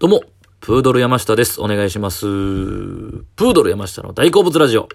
[0.00, 0.22] どうも、
[0.60, 1.60] プードル山下です。
[1.60, 2.20] お願いします。
[2.20, 4.88] プードル山下の大好物ラジオ。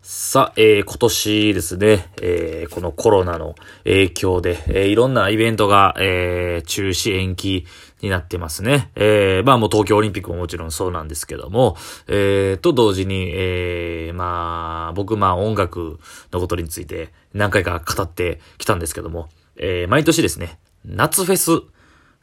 [0.00, 7.66] さあ、えー、今年ですね、えー、このコロナの影響で、えー、いろんなイベントが、えー、中止延期
[8.00, 8.90] になってますね。
[8.94, 11.76] えー、まあもう東京オリンピックももちろんそうなんですけども、
[12.08, 16.00] えー、と同時に、えー、まあ、僕まあ音楽
[16.32, 21.50] のことについて何回か語ってきたんですけども、えー、毎年ですね、夏フェス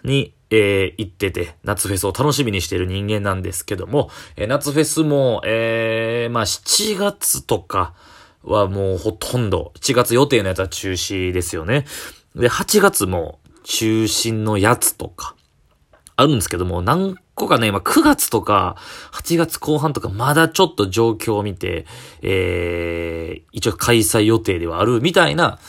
[0.03, 7.93] に、えー、行ってて、夏フェスを楽しみにしている人間なんですけども、えー、夏フェスも、えー、まあ7月とか
[8.43, 11.85] はもうほとんど、7月予定のやつは中止ですよね。
[12.35, 15.35] で、8月も中止のやつとか、
[16.17, 18.75] あるんですけども、何個かね、まあ、9月とか、
[19.13, 21.85] 8月後半とか、まだちょっと状況を見て、
[22.21, 25.59] えー、一応開催予定ではあるみたいな、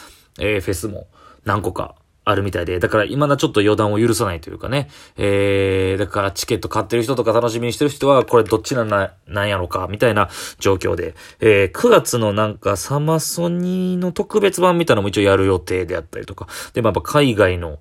[0.40, 1.06] えー、フェスも
[1.44, 17.80] 何個かあるみたいで、だから今だちょっと予断を許さないというかね、えー、だからチケット買ってる人とか楽しみにしてる人は、これどっちなんな、なんやろか、みたいな状況で、えー、9月のなんかサマソニーの特別版みたいなのも一応やる予定であったりとか、で、まあやっぱ海外の、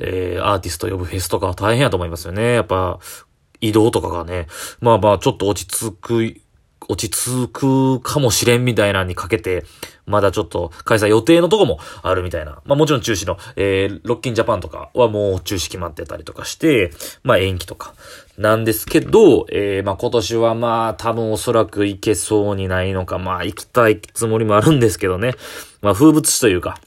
[0.00, 2.54] えー、アーティスト呼ぶフェスとかは大変やと思いますよね。
[2.54, 2.98] やっぱ、
[3.60, 4.48] 移動とかがね、
[4.80, 6.36] まあまあちょっと落ち着く、
[6.88, 9.64] 落ち着くかもしれんみたいなにかけて、
[10.06, 12.62] まだちょっと開催予定のとこもあるみたいな。
[12.64, 17.94] まあもちろん中止の、えー、ロッキンジャパンとかはもう中止決まってたりとかして、まあ延期とか
[18.38, 25.34] なんですけど、えー、まあ今年はまあ多分おそらく行けそうにないのか、まあ行きたいつもりもあるんですけどね。
[25.82, 26.78] まあ風物詩というか。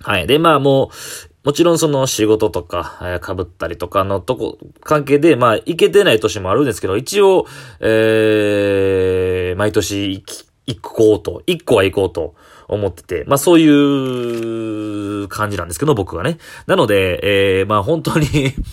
[0.00, 0.26] はい。
[0.26, 7.46] で、まあもう、もちろんその仕事とか、えー、被ったりとかのとこ、関係で、まあ、行けてない年もあるんですけど、一応、
[7.78, 12.34] えー、毎年行き、行こうと、一個は行こうと
[12.66, 16.38] 思ってて、まあそういう感じなんですけど、僕はね。
[16.66, 18.26] なので、えー、まあ本当に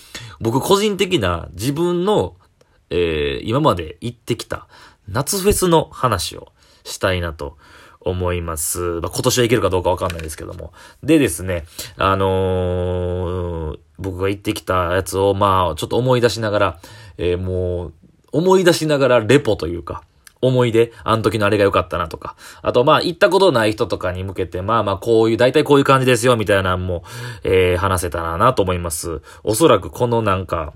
[0.41, 2.37] 僕個人的な自分の、
[2.89, 4.67] えー、今まで行ってきた
[5.07, 6.51] 夏フェスの話を
[6.83, 7.55] したいなと
[8.05, 8.79] 思います。
[9.01, 10.73] まあ、今年はいけるかどうかわかんないですけども。
[11.03, 11.65] でですね、
[11.97, 16.79] あのー、僕が行ってきたやつを、まあ、ちょっと思い出しながら、
[17.17, 17.93] えー、もう、
[18.31, 20.03] 思い出しながらレポというか、
[20.41, 22.35] 思い出、あの時のあれが良かったなとか。
[22.61, 27.03] あと、まあ、行ったことない人とかに向けて、まあまあ、こういう、大体こういう感じですよ、みたいなのも、
[27.43, 29.21] えー、話せたらなと思います。
[29.43, 30.73] おそらくこのなんか、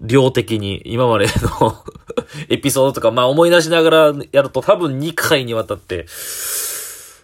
[0.00, 1.26] 量的に今まで
[1.60, 1.76] の
[2.48, 6.06] エピソードとか、まあ思い出しながらやると多分2回にわたって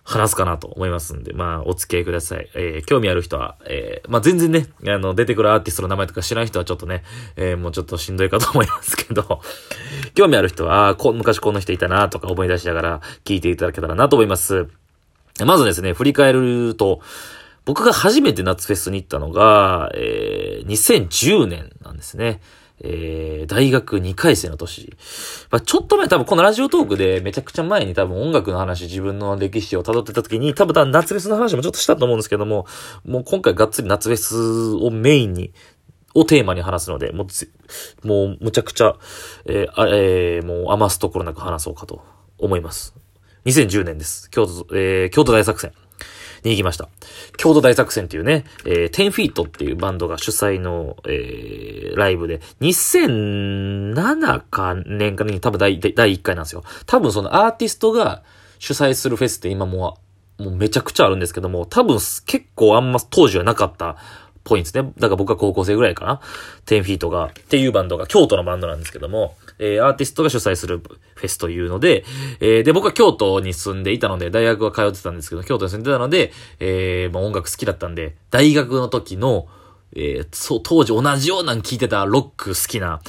[0.08, 2.48] 話すかなと思いますんで、まあお付き合いください。
[2.54, 7.04] えー、興味ある人は、えー、まあ全然ね、あの、出てくるアーティストの名前とか知らない人はちょっとね、
[7.36, 9.42] えー、もうちょっとしんどいかと思いますけど、
[10.16, 14.66] 興味ある人は、こ昔この人いたなとか思い出しながら聞いていただけたらなと思います。
[15.44, 17.02] まずですね、振り返ると、
[17.66, 22.40] 僕が初めて夏フェスに行ったのが、えー、2010年なんですね。
[22.80, 24.96] えー、大学2回生の年。
[25.50, 32.66] まあ、ちょっと前多分このラジオトークでめちゃくちゃ前に多分音楽の話、自分の歴史を辿ってた時に多分夏フェスの話もちょっとしたと思うんですけども、
[33.04, 35.52] もう今回がっつり夏フェスをメインに、
[36.14, 37.26] をテーマに話すので、も
[38.04, 38.96] う、もうむちゃくちゃ、
[39.46, 42.02] えー、あえー、もう余すところなく話そうかと
[42.38, 42.94] 思います。
[43.44, 44.30] 2010年です。
[44.30, 45.72] 京都、えー、京都大作戦。
[46.44, 46.88] に行きました。
[47.36, 56.64] 郷土大作戦っていうね、えー、10フィートっていうバンドが主催の、えー、ライブで、2007か年かに多分第第1回なんですよ。
[56.86, 58.22] 多分そのアーティストが
[58.58, 59.98] 主催するフェスって今も
[60.38, 63.96] う、もうめちゃくちゃあるんですけども、多分結構あんま当時はなかった
[64.48, 64.90] ぽいんですね。
[64.98, 66.20] だから僕は高校生ぐらいかな。
[66.66, 72.04] 10フィートが、っていうバンドが、京都のバンドなんですけども、えー、アーティストが主催するフェスというので、
[72.40, 79.46] えー、で、僕は京都に住んでいたので、大学は通ってたんですけど、京都に住んでたので、えー、まあ音楽好きだったんで、大学の時の、
[79.94, 83.00] えー、そう、当時同じようなの聞いてたロック好きな、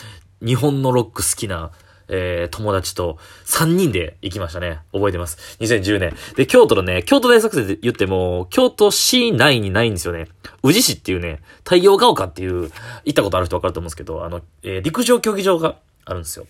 [0.41, 1.71] 日本のロック好きな、
[2.09, 4.79] えー、友達と3人で行きましたね。
[4.91, 5.57] 覚えてます。
[5.59, 6.15] 2010年。
[6.35, 10.27] で、京都のね、京都大作戦で言っても、京都市内にないんですよね。
[10.63, 12.71] 宇治市っていうね、太陽が丘っていう、
[13.05, 16.45] 行ったことある人わかると思うんですけど、あの、えー、陸上競技場があるんですよ。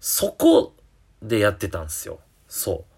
[0.00, 0.74] そこ
[1.22, 2.18] でやってたんですよ。
[2.48, 2.95] そう。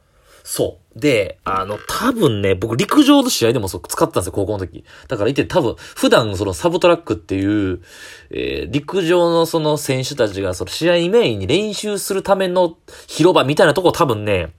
[0.51, 0.99] そう。
[0.99, 4.83] で、あの、多分ね、僕陸上の試合でもそう使ってたんですよ、高校の時。
[5.07, 7.83] だからいて多分、普段そのサブトラックっていう、
[8.31, 12.79] えー、陸上のその選手たちがその試合メインに練習するための
[13.09, 14.55] 広場みたいなとこ多分ね、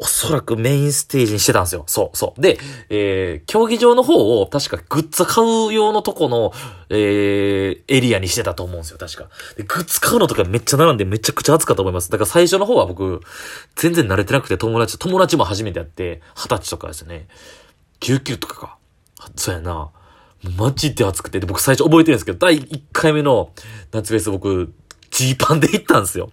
[0.00, 1.82] おそらくメインステージにしてたんですよ。
[1.88, 2.40] そう、そう。
[2.40, 2.58] で、
[2.88, 6.52] えー、競技場の方を確かグッズ買う用のとこの、
[6.88, 9.28] えー、エリアにしてたと思うんですよ、確か。
[9.56, 12.10] で、グッズ買うのとかめっちゃ並んでめちゃくちゃ暑かったと思います。
[12.10, 13.20] だから最初の方は僕、
[13.74, 17.26] 全然慣れてなくて友達、友達も初めてやって、二十歳とかですね。
[18.00, 18.78] 19とかか。
[19.34, 19.90] そうやな。
[20.56, 23.50] マジで暑くて、で、僕最初覚えてるんですけど、第1回目の
[23.90, 24.72] 夏フェス僕、
[25.18, 26.30] ジーパンで行ったんですよ。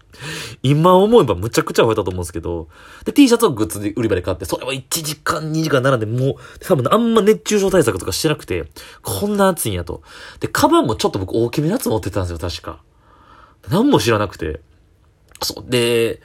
[0.62, 2.68] 今思えばむちゃくちゃ吠えたと思うんですけど、
[3.04, 8.66] で、T シャツをグッズで売り場で買って、それは1時間、2時間並んで、もう、多分あんま熱中症対策とかしてなくて、
[9.02, 10.04] こんな暑いんやと。
[10.40, 12.84] で、カバンもちょっと僕大きめのやつ持ってたんですよ、確か。
[13.70, 14.62] 何も知らなくて。
[15.42, 15.70] そう。
[15.70, 16.22] で、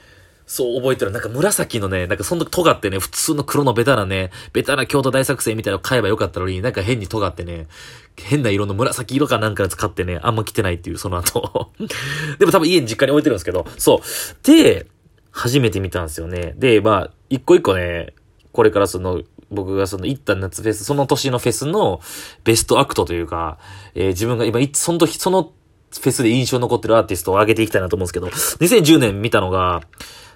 [0.51, 1.13] そう覚えてる。
[1.13, 7.69] なんか紫のね、なんかその時尖ってね、普通の黒のベタなね、ベタな京都大作戦みたいなの買えばよかったのに、なんか変に尖ってね、
[8.17, 11.71] 変な色の紫色かなんか使ってね、あんま着てないっていう、その後。
[12.41, 14.45] でも多分家に実家に置いてるんですけど、そう。
[14.45, 14.89] で、
[15.31, 16.55] 初めて見たんですよね。
[16.57, 18.15] で、まあ、一個一個ね、
[18.51, 22.01] これからその、僕がその行った夏フェス、その年のフェスの
[22.43, 23.59] ベストアクトというか、
[23.95, 25.53] えー、自分が今、その時、その
[25.93, 29.83] フェスで印象に残ってるアーティストを上げていきたいなと思うんですけど、2010年見たのが、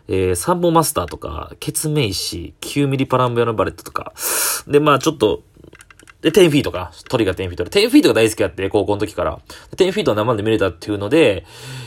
[0.09, 4.13] えー、サンボマスターとか、ケツメイシ、9mm Parabellum Bullet とか、
[4.67, 5.43] で、まあちょっと、
[6.25, 6.91] で、10-FEET か。
[7.11, 7.71] トリが10-FEET で。
[7.71, 9.41] 10-FEET が大好きやって、高校の時から。
[9.77, 11.45] 10-FEET は生で見れたっていうので、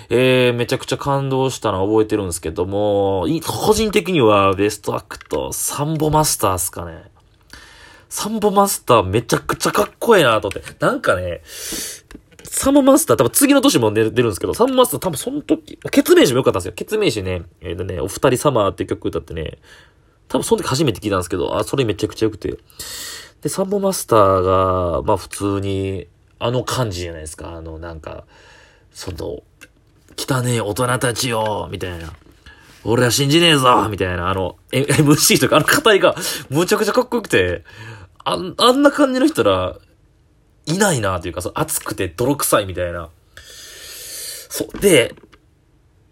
[0.09, 7.05] えー、めちゃくちゃ感動したのは覚えてるんですけども、個人的にはベストアクト、サンボマスターっすかね。
[8.09, 10.85] サンボマスターめちゃくちゃかっこええなと思って。
[10.85, 11.41] なんかね、
[12.49, 16.73] サママスター、多分次の年も出るんですけど、サママスター多分その時、ケツメイシも良かったんですよ。
[16.73, 19.57] ケツメイシね、えっ、ー、とね、お二人様って曲歌ってね、
[20.27, 22.57] 多分その時初めて聞いたんですけど、あ、それめちゃくちゃ良くて。
[23.41, 26.07] で、サンボマスターが、まあ普通に、
[26.39, 27.53] あの感じじゃないですか。
[27.53, 28.25] あの、なんか、
[28.91, 29.41] その、
[30.17, 32.13] 汚ねえ大人たちよみたいな。
[32.83, 36.15] 俺は信じねえぞみたいな、あの、MC とかあの語りが、
[36.49, 37.63] むちゃくちゃかっこよくて、
[38.23, 39.77] ああんな感じの人ら、
[40.67, 43.09] いないなというか、そう、熱くて泥臭いみたいな。
[44.49, 44.79] そう。
[44.79, 45.15] で、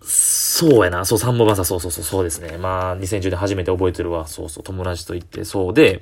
[0.01, 1.05] そうやな。
[1.05, 2.57] そう、サンボマサ、そうそうそう、そうですね。
[2.57, 4.27] まあ、2010年初めて覚えてるわ。
[4.27, 6.01] そうそう、友達と行って、そうで、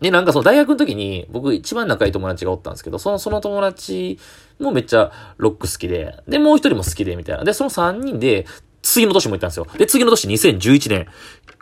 [0.00, 4.18] で、なんかその大学の時に、僕一番仲いい友達がおったんですけど、その、その友達
[4.60, 7.44] もめっちゃロック好きで、で、もう一人も好きで、みたいな。
[7.44, 8.46] で、その三人で、
[8.82, 9.66] 次の年も行ったんですよ。
[9.78, 11.06] で、次の年2011年、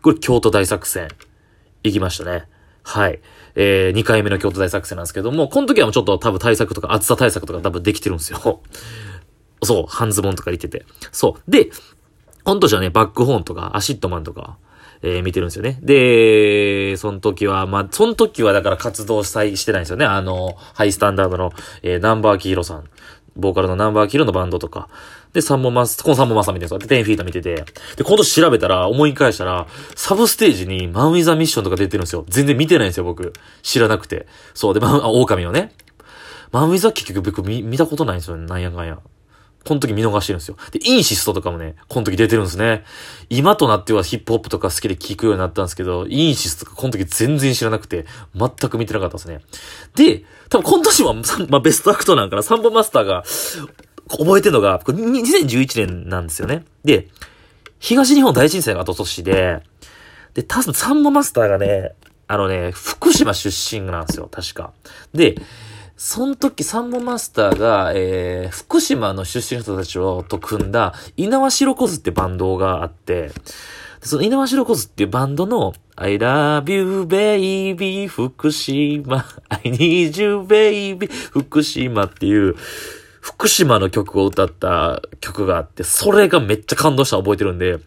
[0.03, 1.08] これ京都大作戦、
[1.85, 2.49] 行きましたね。
[2.82, 3.20] はい。
[3.55, 8.61] えー、2回目の京都大作戦なんですけども、この時はもうちょっと多分対策とか、暑さ対策とか多分できてるんですよ。
[9.62, 10.84] そう、半ズボンとか言ってて。
[11.12, 11.50] そう。
[11.50, 11.70] で、
[12.44, 14.56] この年はね、 BACK HORN とか、 ACIDMAN とか、
[15.02, 15.79] えー、見てるんですよね。
[15.82, 20.05] で、その時は、まあ、その時はだから活動したい、してないんですよね。
[20.05, 21.52] あの、 Hi-STANDARD の、
[21.82, 22.84] えー、ナンバーキーロさん。
[23.37, 24.88] ボーカルのナンバーキルのバンドとか。
[25.32, 26.79] で、サンボマス、このサンボマスみたいなですよ。
[26.79, 27.64] で、10-FEET 見てて。
[27.96, 32.25] で、今度調べたら、思い返したら、サブステージに MAN WITH A MISSION とか出てるんですよ。
[32.29, 33.32] 全然見てないんですよ、僕。
[33.62, 34.26] 知らなくて。
[34.55, 35.73] そう、で、マン、あ、狼のね。
[36.50, 38.37] マンウィザ結局僕見、見たことないんですよ。
[38.37, 38.99] なんやかんや。
[39.64, 40.56] この時見逃してるんですよ。
[40.73, 42.85] で、韻シストとかもね、この時出てるんですね。
[43.31, 49.41] 今となってはヒップホップとか好きで聴くようになったんですけど、韻シストとかこの時全然知らなくて、全く見てなかったですね。
[49.94, 51.14] で、多分今年は、
[51.49, 53.25] まあ、ベストアクトなんかな、サンボマスターが、
[54.09, 56.65] 覚えてるのが、これ2011年なんですよね。
[56.85, 57.08] で、
[57.79, 59.62] 東日本大震災が後年で、
[60.35, 61.93] で、多分サンボマスターがね、
[62.29, 64.73] あのね、福島出身なんですよ、確か。
[65.12, 65.37] で、
[66.04, 73.31] その時サンボマスターが、えー、福島の出身の人たちをと組んだ、稲葉白子図ってバンドがあって、
[74.02, 82.56] その稲葉白子図っていうバンドの、I love you baby 福島、I need you baby 福島っていう、
[83.20, 87.79] 福島の曲を歌った曲があって、それがめっちゃ感動した覚えてるんで、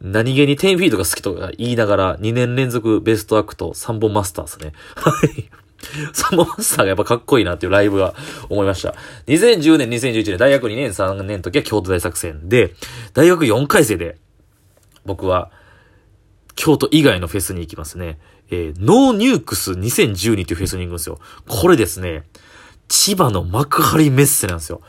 [0.00, 4.72] 何気に10-FEET が好きとか言いながら2年連続ベストアクトサンボマスターですね。
[4.94, 5.65] はい。
[6.12, 8.14] サンボマスターがやっぱかっこいいなっていうライブが
[8.48, 8.94] 思いました。
[9.26, 12.74] 2010年、2011年、大学2年、3年の時は京都大作戦で、
[13.14, 14.18] 大学4回生で、
[15.04, 15.50] 僕は、
[16.54, 18.18] 京都以外のフェスに行きますね。
[18.50, 21.18] えー、 NO NUKES 2012っていうフェスに行くんですよ。
[21.46, 22.24] これですね、
[22.88, 24.80] 千葉の幕張メッセなんですよ。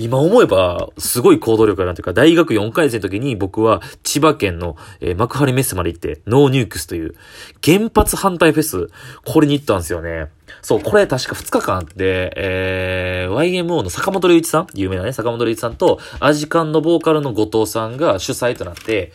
[0.00, 7.14] 今思えば、すごい行動力がなんていうか、大学4回生の時に僕は千葉県の、え、幕張メッセまで行って、 NO NUKES という
[7.62, 8.88] 原発反対フェス、
[9.26, 10.28] これに行ったんですよね。
[10.62, 19.12] そう、これ確か2日間あって、えー、YMO の坂本龍一さん、有名なね、坂本龍一さんと、アジカンのボーカルの後藤さんが主催となって、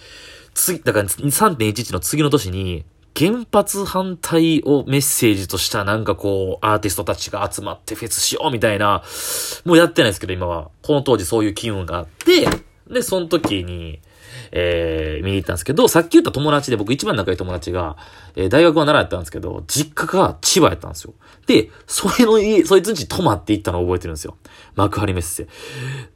[0.53, 2.85] 次、だから3.11の次の年に、
[3.17, 9.03] 原発反対をメッセージとしたなんかこう、アーティストたちが集まってフェスしようみたいな、
[9.63, 10.69] もうやってないですけど今は。
[10.81, 12.47] この当時そういう機運があって、
[12.89, 14.01] で、その時に、
[14.51, 17.97] えー、見に行ったんですけど、さっき言った友達で僕一番仲いい友達が、
[18.35, 21.13] えー、大学は奈良やったんですけど、実家が千葉やったんですよ。
[21.47, 24.37] で、それの家、そいつんち泊まって行ったのを覚えてるんですよ。
[24.75, 25.47] 幕張メッセ。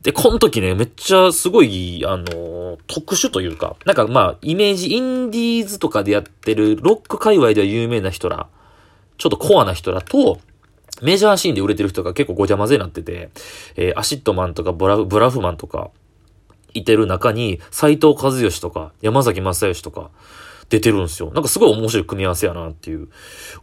[0.02, 8.48] で、この時ね、めっちゃすごい、あのー、特殊というか、なんかまあ、イメージ、インディーズとかでやってるロック界隈では有名な人ら、
[9.18, 10.40] ちょっとコアな人らと、
[11.02, 13.30] メジャーシーンで売れてる人が結構ごちゃ混ぜになってて、
[13.76, 15.92] えー、 ACIDMAN とかブラ BRAHMAN とか、
[16.74, 20.12] いてる中に、斉藤和義とか、山崎まさよしとか、
[20.70, 21.32] 出てるんですよ。
[21.34, 23.08] なんかすごい面白い組み合わせやなっていう、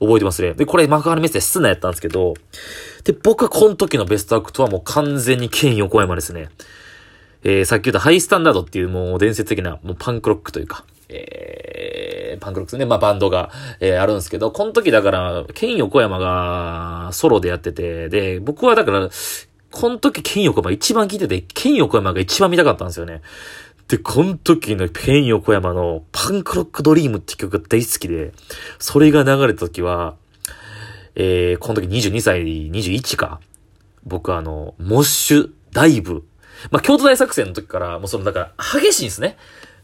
[0.00, 0.54] 覚えてますね。
[0.54, 2.34] で、これ幕張メッセ室内やったんですけど、
[3.04, 6.48] で、僕はこの時のベストアクトはもう完全にケン横山ですね。
[7.48, 12.86] えー、さっき言ったハイスタンダードっていうもう伝説的なもうパンクロックというか、えー、パンクロックですね。
[12.86, 19.08] まあバンドが、えー、あるんですけど、この時だから、ケン横山がソロでやってて、で、僕はだから、
[19.70, 23.22] この時ケン横山一番聴いてて、ケン横山が一番見たかったんですよね。
[23.86, 28.32] で、この時のケン横山のパンクロックドリームって曲が大好きで、
[28.80, 30.16] それが流れた時は、
[31.14, 33.38] えー、この時22歳、21か。
[34.02, 36.24] 僕あの、モッシュ、ダイブ。
[36.70, 39.36] まあ、京都大作戦の時から、もうその、だから、激しいんですね。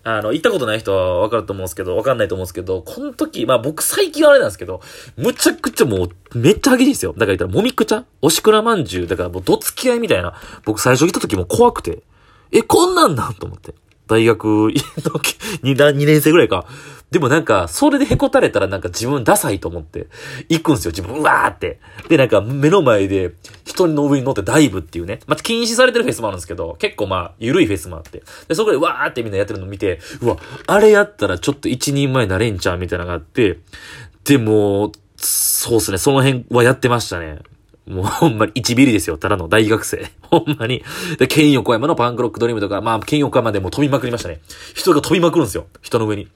[0.05, 4.81] あの、行ったことない人はわかると思うんですけど、わかんないと思うんですけど、この時、まあ僕最近はあれなんですけど、
[5.17, 7.13] むちゃくちゃもう、めっちゃ激しいんですよ。
[7.13, 9.07] だから言ったら、もみくちゃおしくらまんじゅう。
[9.07, 10.35] だからもう、どつき合いみたいな。
[10.65, 12.03] 僕最初行った時も怖くて、
[12.51, 13.75] え、こんなんなんと思って。
[14.13, 16.67] 大学の 2, 2年生ぐらいか。
[17.11, 20.07] でもなんか、それでへこたれたらなんか自分ダサいと思って、
[20.49, 21.79] 行くんですよ、自分、うわーって。
[22.09, 23.35] で、なんか目の前で、
[23.67, 25.21] 人の上に乗ってダイブっていうね。
[25.27, 28.23] まあ、禁止されてるフェスもあるんですけど、結構まあ、ゆるいフェスもあって。
[28.49, 33.59] で、そこでわーってみんなやってるの見て、うわ、あれやったらちょっと一人前なれんちゃうみたいなのがあって、
[34.25, 37.41] でも、そうっすね、その辺はやってましたね。
[37.87, 39.19] もうほんまに1ビリですよ。
[39.19, 40.11] ただの大学生。
[40.23, 40.85] ほんまに。
[41.19, 44.41] で、ケイン横山のパンクロックドリームとか、まあ、ケイン横山でも飛びまくりましたね。
[44.75, 45.67] 人が飛びまくるんですよ。
[45.81, 46.29] 人の上に。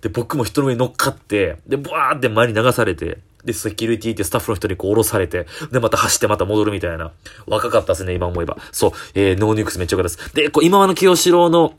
[0.00, 7.12] で、僕も人の上に乗っかって、で、ブワーって前に流されて、で、セキュリティってスタッフの人にこう降ろされて、で、また走ってまた戻るみたいな。
[7.46, 8.56] 若かったですね、今思えば。
[8.72, 8.92] そう。
[9.14, 10.34] えー、 NO NUKES めっちゃ良かったです。
[10.34, 11.74] で、こう、忌野清志郎の、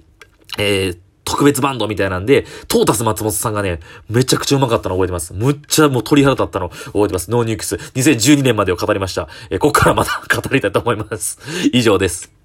[0.58, 0.98] えー、
[1.32, 5.34] 特別バンドみたいなんで、トータス松本さんがね、めちゃくちゃうまかったの覚えてます。
[5.34, 7.32] むっちゃもう鳥肌立ったの覚えてます。
[7.32, 7.76] NO NUKES。
[7.76, 9.30] 2012年までを語りました。
[9.50, 11.40] えー、ここからまた 語りたいと思います。
[11.72, 12.41] 以上です。